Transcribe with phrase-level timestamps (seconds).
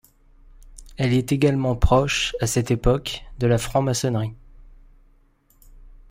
[0.97, 4.33] Elle est également proche, à cette époque, de la franc-maçonnerie.